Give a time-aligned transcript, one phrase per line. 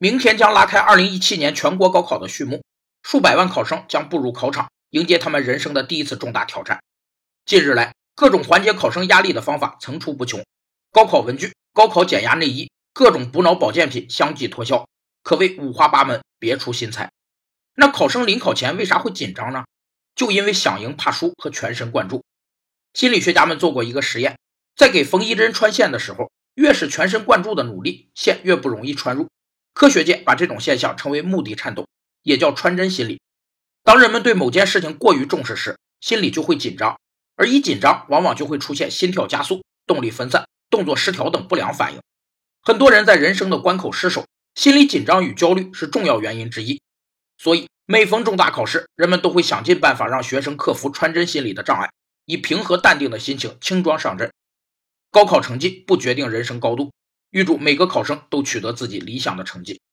[0.00, 2.62] 明天将拉开2017年全国高考的序幕，
[3.02, 6.80] 数百万考生将步入考场，迎接他们人生的第一次重大挑战。
[7.44, 10.46] 近日来，各种缓解考生压力的方法层出不穷，
[10.92, 14.86] 高考文具、高考减压内衣、各种补脑保健品相继脱销，
[15.24, 17.10] 可谓五花八门，别出心裁。
[17.74, 19.64] 那考生临考前为啥会紧张呢？
[20.14, 22.22] 就因为想赢、怕输和全神贯注。
[22.94, 24.38] 心理学家们做过一个实验，
[24.76, 29.26] 在给缝衣针穿线的时候，越是全神贯注的努力，线越不容易穿入。
[29.78, 31.86] 科学界把这种现象称为“目的颤动”，
[32.24, 33.20] 也叫穿针心理。
[33.84, 36.98] 当人们对某件事情过于重视时，心里就会紧张，
[37.36, 42.00] 而一紧张，往往就会出现心跳加速、动力分散、动作失调等不良反应。
[42.60, 46.82] 很多人在人生的关口失手，心理紧张与焦虑是重要原因之一。
[47.36, 51.88] 所以，每逢重大考试，人们都会想尽办法让学生克服穿针心理的障碍，
[52.24, 54.32] 以平和淡定的心情轻装上阵。
[55.12, 56.90] 高考成绩不决定人生高度。
[57.30, 59.80] 预祝每个考生都取得自己理想的成绩。